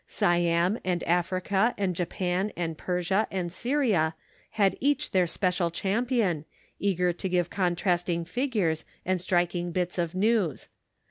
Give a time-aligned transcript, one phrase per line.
[0.07, 4.15] Siam and Africa and Japan and Persia and Syria
[4.49, 6.43] had each their special champion,
[6.79, 10.69] eager to give contrasting figures and striking bits of news.